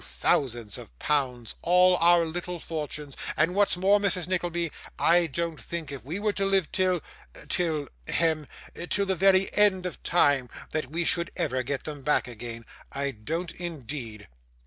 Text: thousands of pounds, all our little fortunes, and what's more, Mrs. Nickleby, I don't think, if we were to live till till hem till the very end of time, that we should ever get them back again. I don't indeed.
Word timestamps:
thousands 0.03 0.79
of 0.79 0.97
pounds, 0.97 1.53
all 1.61 1.95
our 1.97 2.25
little 2.25 2.57
fortunes, 2.59 3.15
and 3.37 3.53
what's 3.53 3.77
more, 3.77 3.99
Mrs. 3.99 4.25
Nickleby, 4.27 4.71
I 4.97 5.27
don't 5.27 5.61
think, 5.61 5.91
if 5.91 6.03
we 6.03 6.19
were 6.19 6.33
to 6.33 6.43
live 6.43 6.71
till 6.71 7.03
till 7.49 7.87
hem 8.07 8.47
till 8.89 9.05
the 9.05 9.13
very 9.13 9.53
end 9.53 9.85
of 9.85 10.01
time, 10.01 10.49
that 10.71 10.89
we 10.89 11.05
should 11.05 11.29
ever 11.35 11.61
get 11.61 11.83
them 11.83 12.01
back 12.01 12.27
again. 12.27 12.65
I 12.91 13.11
don't 13.11 13.51
indeed. 13.51 14.27